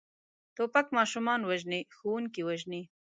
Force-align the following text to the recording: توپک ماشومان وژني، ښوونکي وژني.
توپک 0.55 0.87
ماشومان 0.97 1.41
وژني، 1.49 1.81
ښوونکي 1.95 2.41
وژني. 2.47 2.81